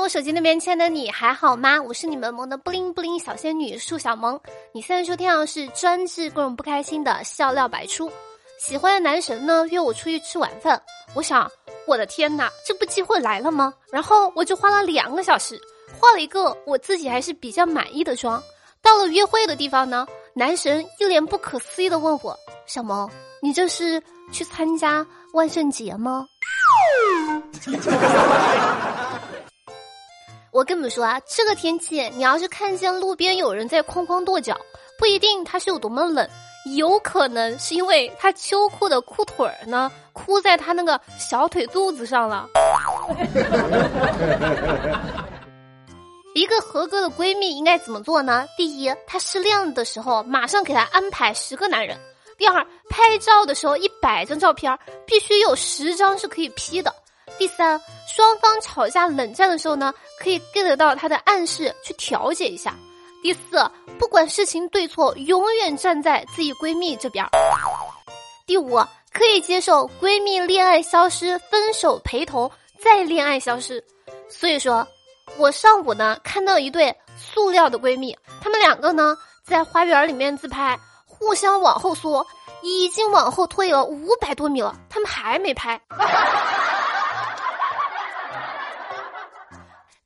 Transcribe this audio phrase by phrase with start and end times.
[0.00, 1.80] 我手机那边亲爱的你还好吗？
[1.80, 4.38] 我是你们萌的布灵布灵小仙女树小萌。
[4.72, 8.10] 你现在收听到是专治各种不开心的笑料百出。
[8.58, 10.80] 喜欢的男神呢约我出去吃晚饭，
[11.14, 11.50] 我想
[11.86, 13.72] 我的天哪，这不机会来了吗？
[13.92, 15.60] 然后我就花了两个小时，
[16.00, 18.42] 化了一个我自己还是比较满意的妆。
[18.80, 22.36] 到了约会的地方呢，男神一脸不可思议的问我
[22.66, 23.08] ：“小萌，
[23.40, 24.02] 你这是
[24.32, 26.26] 去参加万圣节吗？”
[30.62, 34.56] 我跟你们说啊，这个天气，你要是看见路边有人在哐哐跺脚，
[34.96, 36.24] 不一定他是有多么冷，
[36.76, 42.48] 有可能是因为他秋裤的裤腿儿呢箍在他那个小腿肚子上了。
[46.32, 48.46] 一个合格的闺蜜应该怎么做呢？
[48.56, 51.96] 第一，她失恋的时候，马上给她安排十个男人；
[52.38, 56.94] 第二，拍照的时候，一百张照片必须有十张是可以 P 的。
[57.38, 62.74] 第三，双方吵架冷战的时候呢，可以 get 到他的暗示去调解一下。
[63.22, 67.24] 第四，不管事情对错，永远站在自己闺蜜这边。
[68.46, 68.76] 第五，
[69.12, 72.50] 可以接受闺蜜恋爱消失，分手陪同，
[72.82, 73.82] 再恋爱消失。
[74.28, 74.86] 所以说，
[75.36, 82.26] 我上午呢看到一对塑料的闺蜜，她们两个呢在花园里面自拍，互相往后缩，
[82.62, 85.80] 已经往后退了五百多米了，她们还没拍。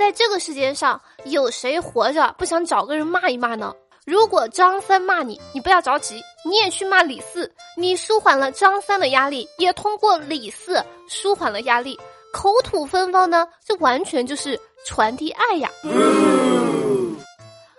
[0.00, 3.74] 在这个世界上，有谁活着不想找个人骂一骂呢？
[4.06, 12.00] 如果张三骂你，你不要着急，你也去骂李四，你舒缓了张三的压力，也通过李四舒缓了压力，
[12.32, 15.68] 口吐芬芳呢，这完全就是传递爱呀。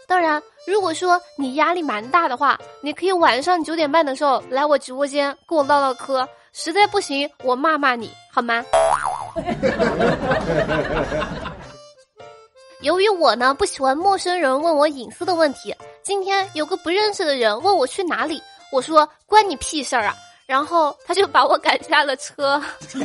[0.07, 8.63] 当然，如果说你压力蛮大的话，你可以晚上九点半的时候来我直播间跟我唠唠嗑，实在不行我骂骂你好吗？
[12.81, 18.41] 由于我呢不喜欢陌生人问我隐私的问题，今天有个不认识的人问我去哪里，
[18.71, 20.15] 我说关你屁事儿啊！
[20.47, 22.59] 然后他就把我赶下了车。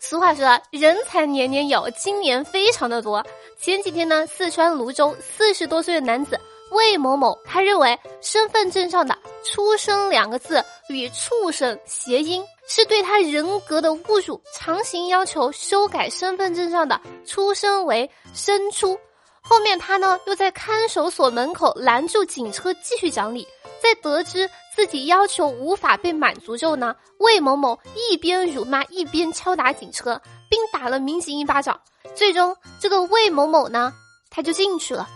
[0.00, 3.24] 俗话说人才年年有，今年非常的多。
[3.60, 6.38] 前几天呢，四川泸州四十多岁的男子
[6.72, 12.44] 魏某某，他认为身份证上的“出生”两个字与畜生谐音。
[12.68, 18.98] 是对他人格的侮辱，强行要求修改身份证上的“出生”为“生出”。
[19.40, 23.46] 后面他呢又在看守所门口拦住警车继续讲理。
[23.80, 31.80] 在得知自己要求无法被满足之后呢，魏某某一边辱骂一边敲打警车，并打了民警一巴掌。
[32.14, 33.92] 最终，这个魏某某呢
[34.28, 35.06] 他就进去了。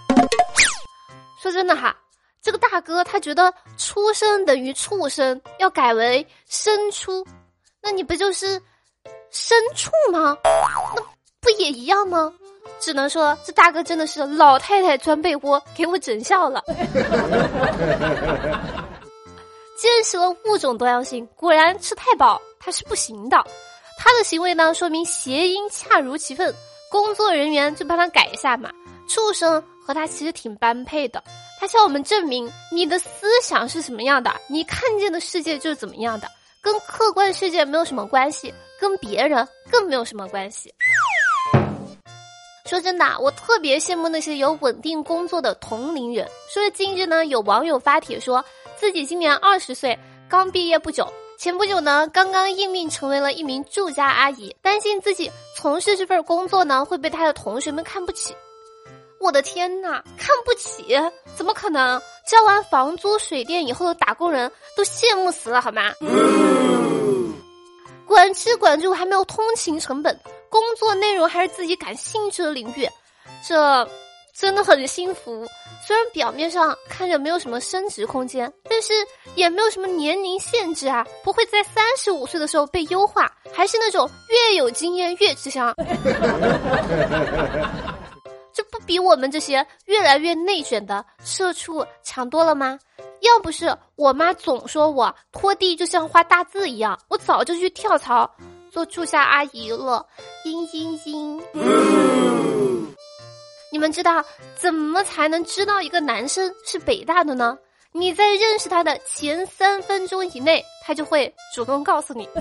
[1.42, 1.96] 说真的哈。
[2.42, 7.22] 这个大哥他觉得出生等于畜生，要改为生出，
[7.82, 8.60] 那你不就是
[9.32, 10.36] 牲畜吗？
[10.44, 11.02] 那
[11.40, 12.32] 不也一样吗？
[12.78, 16.62] 只能说这大哥真的是老太太钻被窝，给我整笑了。
[19.78, 23.42] 见识了物种多样性，果然吃太饱他是不行的。
[23.98, 26.54] 他的行为呢，说明谐音恰如其分，
[26.90, 28.70] 工作人员就帮他改一下嘛。
[29.08, 31.22] 畜生和他其实挺般配的。
[31.58, 36.28] 他向我们证明，你的思想是什么样的，你看见的世界就是怎么样的，
[36.62, 40.72] 跟客观世界没有什么关系，跟别人更没有什么关系。
[42.66, 46.28] 说真的，我特别羡慕那些有稳定工作的同龄人。
[46.52, 48.44] 说近日呢，有网友发帖说
[48.76, 49.98] 自己今年二十岁，
[50.28, 58.36] 刚毕业不久，前不久呢，刚刚应聘成为了一名住家阿姨，担心自己从事这份工作呢会被他的同学们看不起。
[59.20, 60.98] 我的天呐，看不起？
[61.36, 62.00] 怎么可能？
[62.26, 65.92] 交完房租水电以后的打工人都羡慕死了，好吗？
[68.06, 72.88] 管吃管住还没有通勤成本，工作内容还是自己感兴趣的领域，
[73.46, 73.86] 这
[74.34, 75.46] 真的很幸福。
[75.86, 78.92] 虽然表面上看着没有什么升值空间，但是
[79.34, 85.74] 也没有什么年龄限制啊，不会在三十五岁的时候被优化，还是那种越有经验越吃香。
[88.90, 92.76] 比我们这些越来越内卷的社畜强多了吗？
[93.20, 98.28] 要不是我妈总说我拖地就像画大字一样，我早就去跳槽
[98.68, 100.04] 做住下阿姨了。
[100.44, 101.40] 嘤嘤嘤。
[103.70, 104.24] 你们知道
[104.56, 107.56] 怎么才能知道一个男生是北大的呢？
[107.92, 112.28] 你在认识他的前三分钟以内，他就会主动告诉你。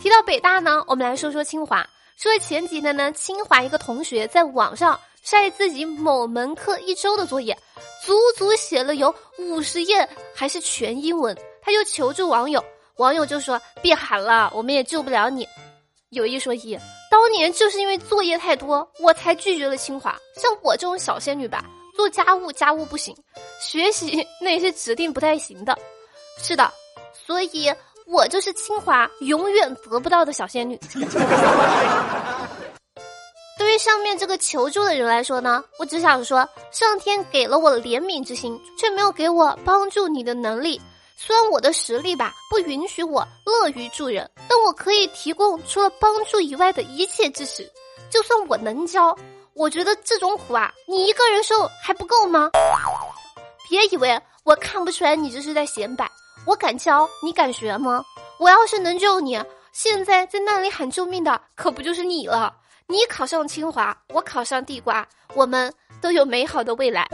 [0.00, 1.86] 提到北大呢，我们来说说清华。
[2.18, 7.56] 说前几天呢，清华一个同学在网上晒自己某门课一周的作业，
[8.04, 11.36] 足足写了有五十页，还是全英文。
[11.62, 12.64] 他就求助网友，
[12.96, 15.46] 网友就说：“别喊了，我们也救不了你。”
[16.10, 16.76] 有一说一，
[17.08, 20.18] 当年就是因为作业太多，我才拒绝了清华。
[20.34, 21.64] 像我这种小仙女吧，
[21.94, 23.14] 做家务家务不行，
[23.60, 25.78] 学习 那也是指定不太行的。
[26.42, 26.68] 是的，
[27.14, 27.72] 所以
[28.10, 30.80] 我就是清华永远得不到的小仙女。
[33.58, 40.80] 对于上面这个求助的人来说呢，我只想说，上天给了我怜悯之心，却没有给我帮助你的能力。
[41.16, 47.68] 虽然我的实力吧不允许我乐于助人，但我可以提供除了帮助以外的一切支持。
[48.08, 49.14] 就算我能教，
[49.52, 52.50] 我觉得这种苦啊，你一个人受还不够吗？
[53.68, 56.10] 别以为我看不出来你这是在显摆，
[56.48, 58.02] 我敢教，你敢学吗？
[58.38, 59.38] 我要是能救你，
[59.70, 62.56] 现在在那里喊救命的可不就是你了？
[62.86, 67.06] 你考上清华，我考上地瓜，我们都有美好的未来。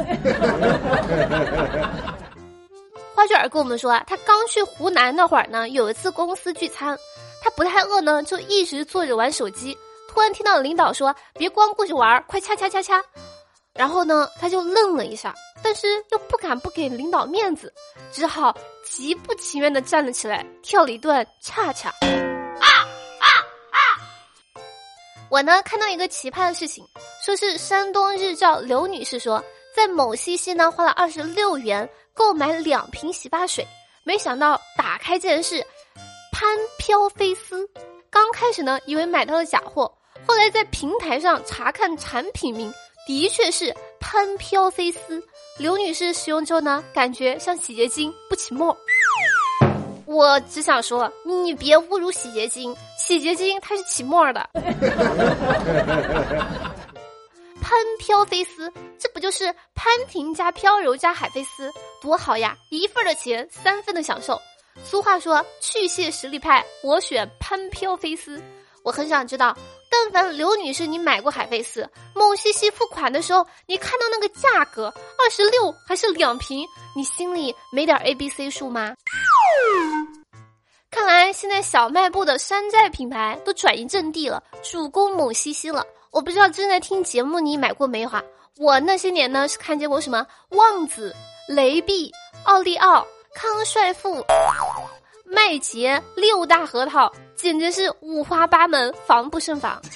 [3.12, 6.96] 花卷儿跟我们说，他刚去湖南那会儿呢，有一次公司聚餐，
[7.42, 9.76] 他不太饿呢，就一直坐着玩手机。
[10.08, 13.02] 突然听到领导说：“别光顾着玩，快掐掐掐掐。”
[13.74, 17.72] 然后呢，他就愣了一下，但是又不敢不给领导面子，
[18.12, 21.88] 只好极不情愿的站了起来，跳了一段恰恰。
[21.88, 22.68] 啊
[23.18, 23.26] 啊
[23.70, 23.78] 啊！
[25.30, 26.86] 我呢看到一个奇葩的事情，
[27.24, 29.42] 说是山东日照刘女士说，
[29.74, 31.88] 在某西西呢花了二十六元。
[32.16, 33.66] 购买两瓶洗发水，
[34.04, 35.60] 没想到打开竟然是
[36.30, 37.68] 潘飘飞丝。
[38.08, 39.92] 刚开始呢，以为买到了假货，
[40.24, 42.72] 后来在平台上查看产品名，
[43.04, 43.74] 的确是
[44.04, 45.26] 潘飘飞丝。
[45.58, 48.76] 刘女士使用之后呢，感觉像洗洁精，不起沫。
[50.04, 54.50] 我只想说，你别侮辱洗洁精，洗洁精它是起沫的。
[57.62, 61.72] 潘飘飞丝，这不就是潘婷加飘柔加海飞丝，
[62.02, 62.54] 多好呀！
[62.70, 64.38] 一份的钱，三分的享受。
[64.84, 68.40] 俗话说，去屑实力派，我选潘飘飞丝。
[68.82, 69.56] 我很想知道，
[69.94, 78.94] 但凡刘女士你买过海飞丝，某西西付款的时候，你看到那个价格二十六还是两瓶，你心里没点 A B C 数吗？
[80.90, 85.84] 看来现在小卖部的山寨品牌都转移阵地了，主攻某西西了。
[86.10, 88.22] 我不知道正在听节目你买过没有哈？
[88.58, 91.14] 我那些年呢是看见过什么旺子、
[91.48, 92.10] 雷碧、
[92.44, 94.24] 奥利奥、康帅傅、
[95.34, 99.80] 麦杰六大核桃，简直是五花八门，防不胜防。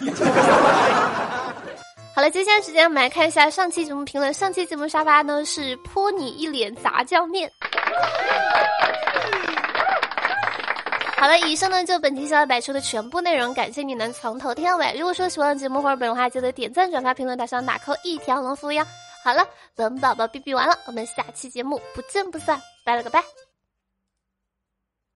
[2.15, 4.35] 好了，接下来时间我们来看一下上期节目评论。
[4.35, 7.49] 上期节目沙发呢是泼你一脸炸酱面。
[11.17, 14.97] 好了，以上呢就本期小小百出的全部内容，感谢你能从头听到尾。
[14.99, 18.85] 如果说喜欢节目或者本的话，记得点赞、转发、评论、打赏、打 call 一条龙服务呀。
[19.25, 19.47] 好了，
[19.77, 23.23] 本宝宝哔哔完了，我们下期节目不见不散，拜了个拜。